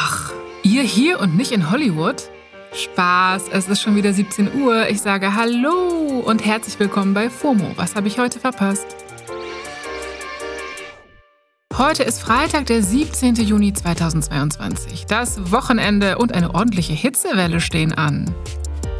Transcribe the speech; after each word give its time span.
Ach, 0.00 0.32
ihr 0.62 0.82
hier 0.82 1.18
und 1.18 1.36
nicht 1.36 1.50
in 1.50 1.70
Hollywood? 1.72 2.30
Spaß, 2.72 3.48
es 3.50 3.68
ist 3.68 3.82
schon 3.82 3.96
wieder 3.96 4.12
17 4.12 4.60
Uhr. 4.60 4.88
Ich 4.88 5.00
sage 5.00 5.34
Hallo 5.34 6.20
und 6.24 6.44
herzlich 6.44 6.78
willkommen 6.78 7.14
bei 7.14 7.28
FOMO. 7.28 7.72
Was 7.74 7.96
habe 7.96 8.06
ich 8.06 8.20
heute 8.20 8.38
verpasst? 8.38 8.86
Heute 11.76 12.04
ist 12.04 12.20
Freitag, 12.20 12.66
der 12.66 12.82
17. 12.82 13.34
Juni 13.36 13.72
2022. 13.72 15.06
Das 15.06 15.50
Wochenende 15.50 16.18
und 16.18 16.32
eine 16.32 16.54
ordentliche 16.54 16.92
Hitzewelle 16.92 17.60
stehen 17.60 17.92
an. 17.92 18.32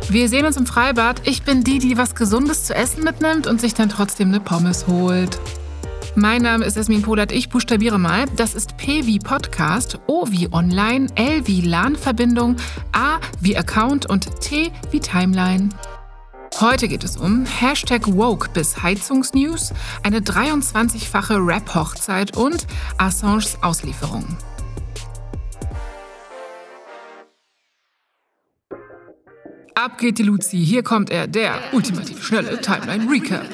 Wir 0.08 0.28
sehen 0.28 0.46
uns 0.46 0.56
im 0.56 0.66
Freibad. 0.66 1.28
Ich 1.28 1.44
bin 1.44 1.62
die, 1.62 1.78
die 1.78 1.96
was 1.96 2.16
Gesundes 2.16 2.64
zu 2.64 2.74
essen 2.74 3.04
mitnimmt 3.04 3.46
und 3.46 3.60
sich 3.60 3.74
dann 3.74 3.88
trotzdem 3.88 4.28
eine 4.28 4.40
Pommes 4.40 4.88
holt. 4.88 5.38
Mein 6.14 6.42
Name 6.42 6.64
ist 6.64 6.76
Esmin 6.76 7.02
Polat, 7.02 7.32
ich 7.32 7.48
buchstabiere 7.48 7.98
mal. 7.98 8.24
Das 8.36 8.54
ist 8.54 8.76
P 8.76 9.06
wie 9.06 9.18
Podcast, 9.18 9.98
O 10.06 10.26
wie 10.28 10.52
Online, 10.52 11.06
L 11.14 11.46
wie 11.46 11.60
LAN-Verbindung, 11.60 12.56
A 12.92 13.18
wie 13.40 13.56
Account 13.56 14.06
und 14.06 14.40
T 14.40 14.72
wie 14.90 15.00
Timeline. 15.00 15.68
Heute 16.60 16.88
geht 16.88 17.04
es 17.04 17.16
um 17.16 17.44
Hashtag 17.44 18.06
Woke 18.06 18.48
bis 18.52 18.82
Heizungsnews, 18.82 19.72
eine 20.02 20.20
23-fache 20.20 21.36
Rap-Hochzeit 21.46 22.36
und 22.36 22.66
Assanges 22.96 23.58
Auslieferung. 23.62 24.24
Ab 29.74 29.98
geht 29.98 30.18
die 30.18 30.24
Luzi, 30.24 30.58
hier 30.58 30.82
kommt 30.82 31.10
er, 31.10 31.28
der 31.28 31.54
ultimativ 31.72 32.24
schnelle 32.24 32.60
Timeline 32.60 33.08
Recap. 33.08 33.46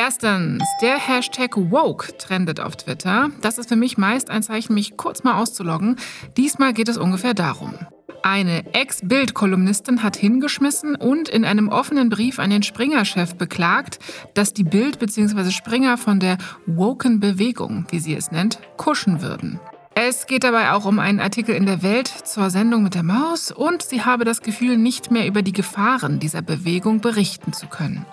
Erstens, 0.00 0.62
der 0.80 0.96
Hashtag 0.96 1.56
Woke 1.56 2.16
trendet 2.18 2.60
auf 2.60 2.76
Twitter. 2.76 3.30
Das 3.40 3.58
ist 3.58 3.68
für 3.68 3.74
mich 3.74 3.98
meist 3.98 4.30
ein 4.30 4.44
Zeichen, 4.44 4.74
mich 4.74 4.96
kurz 4.96 5.24
mal 5.24 5.42
auszuloggen. 5.42 5.96
Diesmal 6.36 6.72
geht 6.72 6.88
es 6.88 6.96
ungefähr 6.96 7.34
darum. 7.34 7.74
Eine 8.22 8.72
Ex-Bild-Kolumnistin 8.74 10.04
hat 10.04 10.14
hingeschmissen 10.14 10.94
und 10.94 11.28
in 11.28 11.44
einem 11.44 11.68
offenen 11.68 12.10
Brief 12.10 12.38
an 12.38 12.50
den 12.50 12.62
Springer-Chef 12.62 13.34
beklagt, 13.34 13.98
dass 14.34 14.54
die 14.54 14.62
Bild 14.62 15.00
bzw. 15.00 15.50
Springer 15.50 15.98
von 15.98 16.20
der 16.20 16.38
Woken 16.66 17.18
Bewegung, 17.18 17.84
wie 17.90 17.98
sie 17.98 18.14
es 18.14 18.30
nennt, 18.30 18.60
kuschen 18.76 19.20
würden. 19.20 19.58
Es 19.96 20.28
geht 20.28 20.44
dabei 20.44 20.70
auch 20.70 20.84
um 20.84 21.00
einen 21.00 21.18
Artikel 21.18 21.56
in 21.56 21.66
der 21.66 21.82
Welt 21.82 22.06
zur 22.06 22.50
Sendung 22.50 22.84
mit 22.84 22.94
der 22.94 23.02
Maus 23.02 23.50
und 23.50 23.82
sie 23.82 24.04
habe 24.04 24.24
das 24.24 24.42
Gefühl, 24.42 24.76
nicht 24.76 25.10
mehr 25.10 25.26
über 25.26 25.42
die 25.42 25.52
Gefahren 25.52 26.20
dieser 26.20 26.40
Bewegung 26.40 27.00
berichten 27.00 27.52
zu 27.52 27.66
können. 27.66 28.06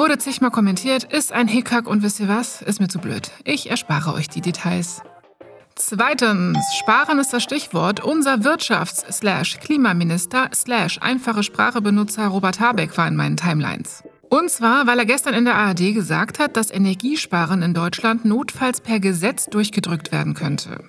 Wurde 0.00 0.16
zigmal 0.16 0.50
kommentiert, 0.50 1.04
ist 1.04 1.30
ein 1.30 1.46
Hickhack 1.46 1.86
und 1.86 2.02
wisst 2.02 2.20
ihr 2.20 2.28
was? 2.28 2.62
Ist 2.62 2.80
mir 2.80 2.88
zu 2.88 3.00
blöd. 3.00 3.30
Ich 3.44 3.68
erspare 3.68 4.14
euch 4.14 4.30
die 4.30 4.40
Details. 4.40 5.02
Zweitens, 5.74 6.56
Sparen 6.78 7.18
ist 7.18 7.34
das 7.34 7.42
Stichwort. 7.42 8.02
Unser 8.02 8.42
Wirtschafts-Klimaminister 8.42 10.48
einfache 11.02 11.42
Sprachebenutzer 11.42 12.28
Robert 12.28 12.60
Habeck 12.60 12.96
war 12.96 13.08
in 13.08 13.16
meinen 13.16 13.36
Timelines. 13.36 14.02
Und 14.30 14.48
zwar, 14.48 14.86
weil 14.86 15.00
er 15.00 15.04
gestern 15.04 15.34
in 15.34 15.44
der 15.44 15.56
ARD 15.56 15.92
gesagt 15.92 16.38
hat, 16.38 16.56
dass 16.56 16.70
Energiesparen 16.70 17.60
in 17.60 17.74
Deutschland 17.74 18.24
notfalls 18.24 18.80
per 18.80 19.00
Gesetz 19.00 19.50
durchgedrückt 19.50 20.12
werden 20.12 20.32
könnte. 20.32 20.82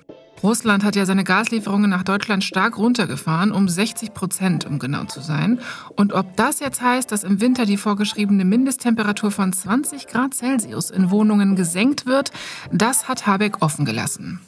Russland 0.44 0.84
hat 0.84 0.95
ja 0.95 1.06
seine 1.06 1.23
Gaslieferungen 1.23 1.89
nach 1.89 2.03
Deutschland 2.03 2.44
stark 2.44 2.78
runtergefahren, 2.78 3.52
um 3.52 3.70
60 3.70 4.14
Prozent, 4.14 4.66
um 4.66 4.80
genau 4.80 5.03
zu 5.06 5.22
sein. 5.22 5.59
Und 5.95 6.14
ob 6.14 6.36
das 6.36 6.59
jetzt 6.59 6.81
heißt, 6.81 7.11
dass 7.11 7.23
im 7.23 7.42
Winter 7.42 7.66
die 7.66 7.78
vorgeschriebene 7.78 8.45
Mindesttemperatur 8.45 9.31
von 9.31 9.53
20 9.53 10.08
Grad 10.08 10.34
Celsius 10.34 10.89
in 10.89 11.12
Wohnungen 11.12 11.56
gesenkt 11.56 12.06
wird, 12.06 12.31
das 12.72 13.08
hat 13.08 13.28
Habeck 13.28 13.62
offen 13.62 13.86
gelassen. 13.86 14.39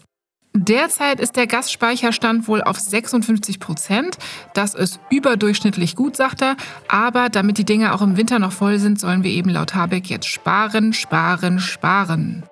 Derzeit 0.55 1.19
ist 1.19 1.36
der 1.36 1.47
Gasspeicherstand 1.47 2.47
wohl 2.47 2.61
auf 2.61 2.80
56 2.80 3.59
Prozent. 3.59 4.17
Das 4.53 4.75
ist 4.75 4.99
überdurchschnittlich 5.09 5.95
gut, 5.95 6.16
sagt 6.16 6.44
er. 6.44 6.58
Aber 6.88 7.30
damit 7.30 7.58
die 7.58 7.66
Dinge 7.66 7.93
auch 7.93 8.03
im 8.03 8.17
Winter 8.17 8.37
noch 8.37 8.52
voll 8.52 8.77
sind, 8.77 8.99
sollen 8.99 9.23
wir 9.23 9.32
eben 9.32 9.49
laut 9.49 9.73
Habeck 9.73 10.11
jetzt 10.11 10.27
sparen, 10.27 10.93
sparen, 10.93 11.59
sparen. 11.59 12.43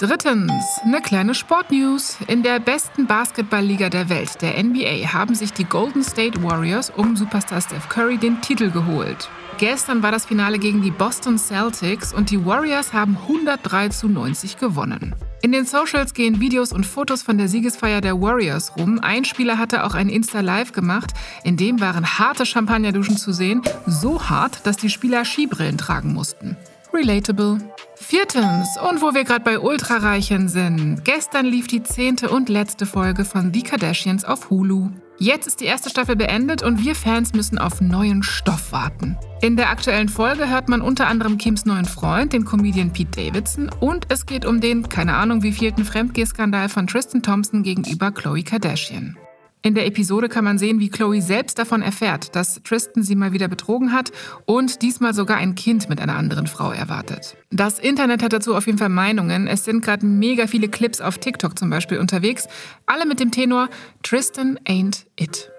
Drittens, 0.00 0.80
eine 0.82 1.02
kleine 1.02 1.34
Sportnews. 1.34 2.16
In 2.26 2.42
der 2.42 2.58
besten 2.58 3.06
Basketballliga 3.06 3.90
der 3.90 4.08
Welt, 4.08 4.40
der 4.40 4.56
NBA, 4.62 5.12
haben 5.12 5.34
sich 5.34 5.52
die 5.52 5.64
Golden 5.64 6.02
State 6.02 6.42
Warriors 6.42 6.88
um 6.88 7.16
Superstar 7.16 7.60
Steph 7.60 7.86
Curry 7.90 8.16
den 8.16 8.40
Titel 8.40 8.70
geholt. 8.70 9.28
Gestern 9.58 10.02
war 10.02 10.10
das 10.10 10.24
Finale 10.24 10.58
gegen 10.58 10.80
die 10.80 10.90
Boston 10.90 11.36
Celtics 11.36 12.14
und 12.14 12.30
die 12.30 12.42
Warriors 12.46 12.94
haben 12.94 13.18
103 13.28 13.90
zu 13.90 14.08
90 14.08 14.56
gewonnen. 14.56 15.14
In 15.42 15.52
den 15.52 15.66
Socials 15.66 16.14
gehen 16.14 16.40
Videos 16.40 16.72
und 16.72 16.86
Fotos 16.86 17.20
von 17.20 17.36
der 17.36 17.48
Siegesfeier 17.48 18.00
der 18.00 18.18
Warriors 18.18 18.72
rum. 18.78 19.00
Ein 19.02 19.26
Spieler 19.26 19.58
hatte 19.58 19.84
auch 19.84 19.92
ein 19.92 20.08
Insta-Live 20.08 20.72
gemacht. 20.72 21.10
In 21.44 21.58
dem 21.58 21.78
waren 21.78 22.18
harte 22.18 22.46
Champagnerduschen 22.46 23.18
zu 23.18 23.34
sehen. 23.34 23.60
So 23.86 24.30
hart, 24.30 24.66
dass 24.66 24.78
die 24.78 24.88
Spieler 24.88 25.26
Skibrillen 25.26 25.76
tragen 25.76 26.14
mussten. 26.14 26.56
Relatable. 26.92 27.58
Viertens, 27.96 28.68
und 28.88 29.02
wo 29.02 29.14
wir 29.14 29.24
gerade 29.24 29.44
bei 29.44 29.58
Ultrareichen 29.58 30.48
sind, 30.48 31.04
gestern 31.04 31.46
lief 31.46 31.66
die 31.66 31.82
zehnte 31.82 32.30
und 32.30 32.48
letzte 32.48 32.86
Folge 32.86 33.24
von 33.24 33.52
The 33.52 33.62
Kardashians 33.62 34.24
auf 34.24 34.50
Hulu. 34.50 34.90
Jetzt 35.18 35.46
ist 35.46 35.60
die 35.60 35.66
erste 35.66 35.90
Staffel 35.90 36.16
beendet 36.16 36.62
und 36.62 36.82
wir 36.82 36.94
Fans 36.94 37.34
müssen 37.34 37.58
auf 37.58 37.80
neuen 37.80 38.22
Stoff 38.22 38.72
warten. 38.72 39.18
In 39.42 39.56
der 39.56 39.68
aktuellen 39.68 40.08
Folge 40.08 40.48
hört 40.48 40.68
man 40.68 40.80
unter 40.80 41.08
anderem 41.08 41.36
Kims 41.36 41.66
neuen 41.66 41.84
Freund, 41.84 42.32
den 42.32 42.44
Comedian 42.44 42.92
Pete 42.92 43.10
Davidson, 43.28 43.70
und 43.80 44.06
es 44.08 44.24
geht 44.24 44.46
um 44.46 44.60
den, 44.60 44.88
keine 44.88 45.14
Ahnung 45.14 45.42
wievielten 45.42 45.84
Fremdgehskandal 45.84 46.70
von 46.70 46.86
Tristan 46.86 47.22
Thompson 47.22 47.62
gegenüber 47.62 48.10
Khloe 48.10 48.42
Kardashian. 48.42 49.16
In 49.62 49.74
der 49.74 49.86
Episode 49.86 50.30
kann 50.30 50.44
man 50.44 50.56
sehen, 50.56 50.80
wie 50.80 50.88
Chloe 50.88 51.20
selbst 51.20 51.58
davon 51.58 51.82
erfährt, 51.82 52.34
dass 52.34 52.62
Tristan 52.62 53.02
sie 53.02 53.14
mal 53.14 53.32
wieder 53.32 53.46
betrogen 53.46 53.92
hat 53.92 54.10
und 54.46 54.80
diesmal 54.80 55.12
sogar 55.12 55.36
ein 55.36 55.54
Kind 55.54 55.90
mit 55.90 56.00
einer 56.00 56.16
anderen 56.16 56.46
Frau 56.46 56.72
erwartet. 56.72 57.36
Das 57.50 57.78
Internet 57.78 58.22
hat 58.22 58.32
dazu 58.32 58.56
auf 58.56 58.66
jeden 58.66 58.78
Fall 58.78 58.88
Meinungen. 58.88 59.46
Es 59.46 59.66
sind 59.66 59.84
gerade 59.84 60.06
mega 60.06 60.46
viele 60.46 60.68
Clips 60.68 61.02
auf 61.02 61.18
TikTok 61.18 61.58
zum 61.58 61.68
Beispiel 61.68 61.98
unterwegs, 61.98 62.48
alle 62.86 63.04
mit 63.04 63.20
dem 63.20 63.32
Tenor 63.32 63.68
Tristan 64.02 64.58
ain't 64.66 65.04
it. 65.18 65.50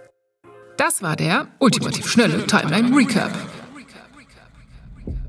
Das 0.77 1.03
war 1.03 1.15
der 1.15 1.47
ultimativ 1.59 2.07
schnelle 2.07 2.47
Timeline 2.47 2.95
Recap. 2.95 3.31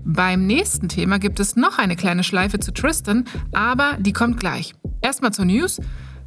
Beim 0.05 0.47
nächsten 0.47 0.88
Thema 0.88 1.19
gibt 1.19 1.41
es 1.41 1.56
noch 1.56 1.78
eine 1.78 1.94
kleine 1.94 2.25
Schleife 2.25 2.59
zu 2.59 2.72
Tristan, 2.72 3.25
aber 3.53 3.99
die 4.00 4.15
kommt 4.15 4.41
gleich. 4.41 4.75
Erstmal 5.03 5.32
zur 5.32 5.44
News. 5.44 5.78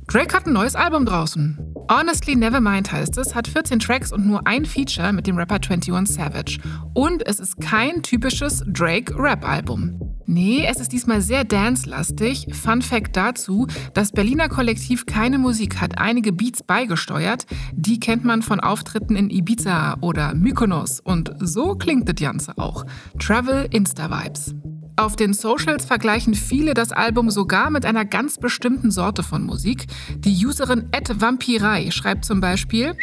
Drake 0.08 0.36
hat 0.36 0.46
ein 0.46 0.54
neues 0.54 0.76
Album 0.76 1.06
draußen. 1.06 1.58
Honestly 1.90 2.36
Nevermind 2.36 2.92
heißt 2.92 3.18
es, 3.18 3.34
hat 3.34 3.48
14 3.48 3.80
Tracks 3.80 4.12
und 4.12 4.26
nur 4.26 4.46
ein 4.46 4.66
Feature 4.66 5.14
mit 5.14 5.28
dem 5.28 5.38
Rapper 5.38 5.56
21 5.56 6.16
Savage. 6.16 6.60
Und 6.94 7.28
es 7.28 7.40
ist 7.40 7.60
kein 7.60 8.04
typisches 8.04 8.64
Drake-Rap-Album. 8.68 10.00
Nee, 10.28 10.66
es 10.68 10.80
ist 10.80 10.92
diesmal 10.92 11.22
sehr 11.22 11.44
dance-lastig. 11.44 12.48
Fun 12.54 12.82
Fact 12.82 13.16
dazu: 13.16 13.68
Das 13.94 14.12
Berliner 14.12 14.50
Kollektiv 14.50 15.06
Keine 15.06 15.38
Musik 15.38 15.80
hat 15.80 16.00
einige 16.00 16.34
Beats 16.34 16.64
beigesteuert. 16.64 17.46
Die 17.74 18.00
kennt 18.00 18.26
man 18.26 18.42
von 18.42 18.60
Auftritten 18.60 19.16
in 19.16 19.30
Ibiza 19.30 19.98
oder 20.02 20.34
Mykonos. 20.34 21.00
Und 21.00 21.32
so 21.40 21.76
klingt 21.76 22.10
das 22.10 22.16
Ganze 22.16 22.58
auch. 22.58 22.86
Travel 23.20 23.68
Insta 23.72 24.10
Vibes. 24.10 24.56
Auf 24.98 25.18
den 25.18 25.34
Socials 25.34 25.84
vergleichen 25.84 26.34
viele 26.36 26.74
das 26.74 26.94
Album 26.94 27.30
sogar 27.30 27.70
mit 27.70 27.86
einer 27.86 28.06
ganz 28.06 28.38
bestimmten 28.38 28.92
Sorte 28.92 29.24
von 29.24 29.44
Musik. 29.44 29.88
Die 30.18 30.46
Userin 30.46 30.88
Ed 30.94 31.20
Vampirei 31.20 31.92
schreibt 31.92 32.24
zum 32.24 32.40
Beispiel: 32.40 32.96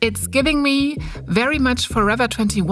It's 0.00 0.30
giving 0.30 0.62
me 0.62 0.96
very 1.26 1.58
much 1.58 1.88
Forever 1.88 2.28
21, 2.28 2.64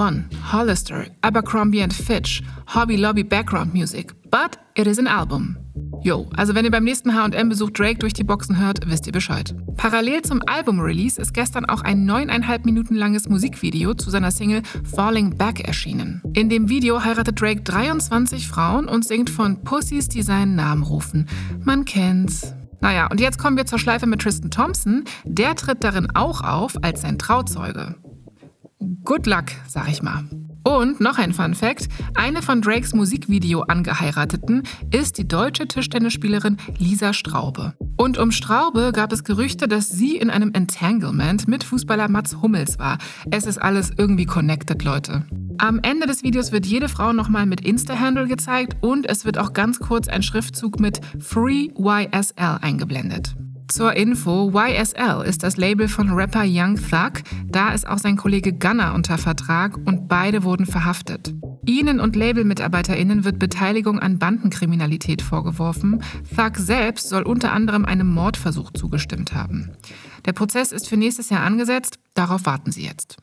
Hollister, 0.52 1.06
Abercrombie 1.22 1.88
Fitch, 1.90 2.42
Hobby 2.72 2.96
Lobby 2.96 3.24
Background 3.24 3.74
Music, 3.74 4.14
but 4.30 4.58
it 4.76 4.86
is 4.86 4.98
an 4.98 5.08
album. 5.08 5.61
Yo, 6.04 6.28
also 6.36 6.56
wenn 6.56 6.64
ihr 6.64 6.72
beim 6.72 6.82
nächsten 6.82 7.12
HM-Besuch 7.12 7.70
Drake 7.70 7.98
durch 7.98 8.12
die 8.12 8.24
Boxen 8.24 8.58
hört, 8.58 8.80
wisst 8.90 9.06
ihr 9.06 9.12
Bescheid. 9.12 9.54
Parallel 9.76 10.22
zum 10.22 10.42
Album-Release 10.44 11.20
ist 11.20 11.32
gestern 11.32 11.64
auch 11.64 11.82
ein 11.82 12.04
neuneinhalb 12.04 12.64
Minuten 12.64 12.96
langes 12.96 13.28
Musikvideo 13.28 13.94
zu 13.94 14.10
seiner 14.10 14.32
Single 14.32 14.62
Falling 14.82 15.36
Back 15.36 15.60
erschienen. 15.60 16.20
In 16.34 16.48
dem 16.48 16.68
Video 16.68 17.04
heiratet 17.04 17.40
Drake 17.40 17.62
23 17.62 18.48
Frauen 18.48 18.88
und 18.88 19.04
singt 19.04 19.30
von 19.30 19.62
Pussys, 19.62 20.08
die 20.08 20.22
seinen 20.22 20.56
Namen 20.56 20.82
rufen. 20.82 21.28
Man 21.62 21.84
kennt's. 21.84 22.52
Naja, 22.80 23.06
und 23.06 23.20
jetzt 23.20 23.38
kommen 23.38 23.56
wir 23.56 23.66
zur 23.66 23.78
Schleife 23.78 24.06
mit 24.06 24.22
Tristan 24.22 24.50
Thompson. 24.50 25.04
Der 25.22 25.54
tritt 25.54 25.84
darin 25.84 26.08
auch 26.14 26.40
auf 26.40 26.82
als 26.82 27.02
sein 27.02 27.16
Trauzeuge. 27.16 27.94
Good 29.04 29.26
luck, 29.26 29.44
sag 29.68 29.88
ich 29.88 30.02
mal. 30.02 30.24
Und 30.72 31.00
noch 31.00 31.18
ein 31.18 31.34
Fun 31.34 31.54
Fact: 31.54 31.88
Eine 32.14 32.40
von 32.40 32.62
Drakes 32.62 32.94
Musikvideo 32.94 33.60
angeheirateten 33.60 34.62
ist 34.90 35.18
die 35.18 35.28
deutsche 35.28 35.68
Tischtennisspielerin 35.68 36.56
Lisa 36.78 37.12
Straube. 37.12 37.74
Und 37.98 38.16
um 38.16 38.32
Straube 38.32 38.92
gab 38.94 39.12
es 39.12 39.22
Gerüchte, 39.22 39.68
dass 39.68 39.90
sie 39.90 40.16
in 40.16 40.30
einem 40.30 40.54
Entanglement 40.54 41.46
mit 41.46 41.62
Fußballer 41.62 42.08
Mats 42.08 42.38
Hummels 42.40 42.78
war. 42.78 42.96
Es 43.30 43.44
ist 43.44 43.58
alles 43.58 43.92
irgendwie 43.98 44.24
connected, 44.24 44.82
Leute. 44.82 45.26
Am 45.58 45.78
Ende 45.82 46.06
des 46.06 46.22
Videos 46.22 46.52
wird 46.52 46.64
jede 46.64 46.88
Frau 46.88 47.12
nochmal 47.12 47.44
mit 47.44 47.60
Insta-Handle 47.60 48.26
gezeigt 48.26 48.76
und 48.80 49.06
es 49.06 49.26
wird 49.26 49.36
auch 49.36 49.52
ganz 49.52 49.78
kurz 49.78 50.08
ein 50.08 50.22
Schriftzug 50.22 50.80
mit 50.80 51.00
Free 51.20 51.68
YSL 51.78 52.58
eingeblendet. 52.62 53.34
Zur 53.72 53.94
Info, 53.94 54.52
YSL 54.54 55.24
ist 55.24 55.42
das 55.42 55.56
Label 55.56 55.88
von 55.88 56.10
Rapper 56.10 56.44
Young 56.44 56.76
Thug. 56.76 57.22
Da 57.46 57.72
ist 57.72 57.88
auch 57.88 57.96
sein 57.96 58.18
Kollege 58.18 58.52
Gunner 58.52 58.92
unter 58.92 59.16
Vertrag 59.16 59.78
und 59.86 60.08
beide 60.08 60.44
wurden 60.44 60.66
verhaftet. 60.66 61.32
Ihnen 61.64 61.98
und 61.98 62.14
LabelmitarbeiterInnen 62.14 63.24
wird 63.24 63.38
Beteiligung 63.38 63.98
an 63.98 64.18
Bandenkriminalität 64.18 65.22
vorgeworfen. 65.22 66.02
Thug 66.36 66.58
selbst 66.58 67.08
soll 67.08 67.22
unter 67.22 67.54
anderem 67.54 67.86
einem 67.86 68.12
Mordversuch 68.12 68.72
zugestimmt 68.72 69.32
haben. 69.32 69.70
Der 70.26 70.34
Prozess 70.34 70.70
ist 70.70 70.86
für 70.86 70.98
nächstes 70.98 71.30
Jahr 71.30 71.42
angesetzt. 71.42 71.98
Darauf 72.12 72.44
warten 72.44 72.72
Sie 72.72 72.84
jetzt. 72.84 73.16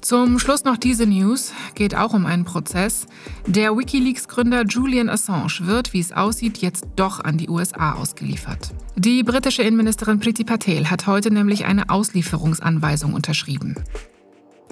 Zum 0.00 0.38
Schluss 0.38 0.64
noch 0.64 0.78
diese 0.78 1.04
News, 1.04 1.52
geht 1.74 1.94
auch 1.94 2.14
um 2.14 2.24
einen 2.24 2.46
Prozess. 2.46 3.06
Der 3.46 3.76
Wikileaks-Gründer 3.76 4.64
Julian 4.64 5.10
Assange 5.10 5.60
wird, 5.60 5.92
wie 5.92 6.00
es 6.00 6.12
aussieht, 6.12 6.58
jetzt 6.58 6.86
doch 6.96 7.22
an 7.22 7.36
die 7.36 7.50
USA 7.50 7.92
ausgeliefert. 7.92 8.70
Die 8.96 9.22
britische 9.22 9.62
Innenministerin 9.62 10.18
Priti 10.18 10.44
Patel 10.44 10.90
hat 10.90 11.06
heute 11.06 11.30
nämlich 11.30 11.66
eine 11.66 11.90
Auslieferungsanweisung 11.90 13.12
unterschrieben. 13.12 13.74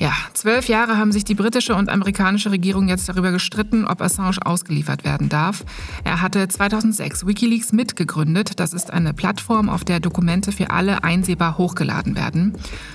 Ja, 0.00 0.12
zwölf 0.32 0.68
Jahre 0.68 0.96
haben 0.96 1.10
sich 1.10 1.24
die 1.24 1.34
britische 1.34 1.74
und 1.74 1.88
amerikanische 1.88 2.52
Regierung 2.52 2.86
jetzt 2.86 3.08
darüber 3.08 3.32
gestritten, 3.32 3.84
ob 3.84 4.00
Assange 4.00 4.38
ausgeliefert 4.44 5.04
werden 5.04 5.28
darf. 5.28 5.64
Er 6.04 6.22
hatte 6.22 6.46
2006 6.46 7.26
Wikileaks 7.26 7.72
mitgegründet. 7.72 8.60
Das 8.60 8.74
ist 8.74 8.92
eine 8.92 9.12
Plattform, 9.12 9.68
auf 9.68 9.82
der 9.82 9.98
Dokumente 9.98 10.52
für 10.52 10.70
alle 10.70 11.02
einsehbar 11.02 11.58
hochgeladen 11.58 12.14
werden. 12.14 12.52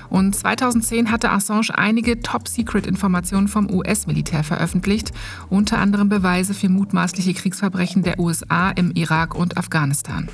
Und 0.10 0.34
2010 0.34 1.12
hatte 1.12 1.30
Assange 1.30 1.78
einige 1.78 2.22
Top-Secret-Informationen 2.22 3.50
vom 3.50 3.70
US-Militär 3.70 4.46
veröffentlicht, 4.46 5.12
unter 5.50 5.80
anderem 5.80 6.08
Beweise 6.08 6.54
für 6.54 6.70
mutmaßliche 6.70 7.34
Kriegsverbrechen 7.34 8.04
der 8.04 8.18
USA 8.18 8.70
im 8.70 8.92
Irak 8.92 9.36
und 9.36 9.58
Afghanistan. 9.58 10.30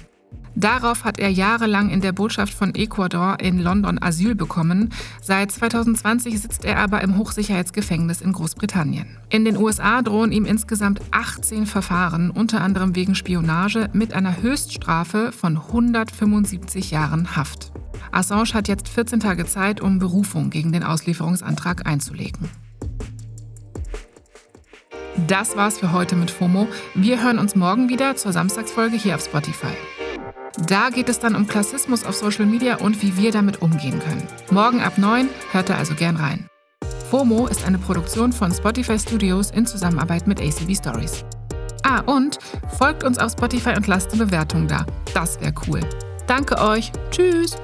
Darauf 0.60 1.06
hat 1.06 1.20
er 1.20 1.30
jahrelang 1.30 1.90
in 1.90 2.02
der 2.02 2.12
Botschaft 2.12 2.54
von 2.54 2.76
Ecuador 2.76 3.38
in 3.40 3.60
London 3.60 3.98
Asyl 4.02 4.36
bekommen. 4.36 4.90
Seit 5.22 5.54
2020 5.54 6.38
sitzt 6.38 6.66
er 6.66 6.80
aber 6.80 7.00
im 7.02 7.18
Hochsicherheitsgefängnis 7.18 8.20
in 8.20 8.34
Großbritannien. 8.34 9.06
In 9.30 9.46
den 9.46 9.56
USA 9.56 10.02
drohen 10.02 10.34
ihm 10.34 10.44
insgesamt 10.44 11.00
18 11.12 11.66
Verfahren, 11.66 12.30
unter 12.30 12.60
anderem 12.60 12.94
wegen 12.94 13.16
Spionage, 13.16 13.90
mit 13.94 14.14
einer 14.14 14.42
Höchststrafe 14.42 15.32
von 15.32 15.56
175 15.56 16.92
Jahren 16.92 17.38
Haft. 17.38 17.72
Assange 18.12 18.54
hat 18.54 18.68
jetzt 18.68 18.90
14 18.90 19.22
Tage 19.22 19.46
Zeit, 19.46 19.80
um 19.80 19.98
Berufung 19.98 20.50
gegen 20.50 20.74
den 20.74 20.84
Auslieferungsantrag 20.84 21.88
einzulegen. 21.88 22.50
Das 25.28 25.56
war's 25.56 25.80
für 25.80 25.94
heute 25.94 26.18
mit 26.18 26.32
FOMO. 26.32 26.68
Wir 26.96 27.24
hören 27.24 27.40
uns 27.40 27.56
morgen 27.56 27.88
wieder 27.88 28.18
zur 28.18 28.34
Samstagsfolge 28.34 28.98
hier 28.98 29.16
auf 29.16 29.24
Spotify. 29.24 29.76
Da 30.68 30.90
geht 30.90 31.10
es 31.10 31.20
dann 31.20 31.36
um 31.36 31.48
Klassismus 31.48 32.04
auf 32.04 32.16
Social 32.16 32.46
Media 32.46 32.78
und 32.78 33.02
wie 33.02 33.16
wir 33.18 33.32
damit 33.32 33.62
umgehen 33.62 34.00
können. 34.00 34.28
Morgen 34.52 34.82
ab 34.82 34.98
9 34.98 35.30
hört 35.52 35.70
da 35.70 35.76
also 35.76 35.96
gern 35.96 36.18
rein. 36.18 36.48
FOMO 37.10 37.48
ist 37.48 37.66
eine 37.66 37.78
Produktion 37.78 38.32
von 38.32 38.52
Spotify 38.52 39.00
Studios 39.00 39.52
in 39.52 39.66
Zusammenarbeit 39.66 40.28
mit 40.28 40.40
ACB 40.40 40.76
Stories. 40.76 41.24
Ah, 41.84 42.02
und 42.02 42.38
folgt 42.78 43.04
uns 43.04 43.18
auf 43.18 43.32
Spotify 43.32 43.76
und 43.76 43.88
lasst 43.88 44.14
eine 44.14 44.26
Bewertung 44.26 44.68
da. 44.68 44.86
Das 45.14 45.40
wäre 45.42 45.54
cool. 45.68 45.82
Danke 46.28 46.60
euch. 46.60 46.92
Tschüss. 47.10 47.58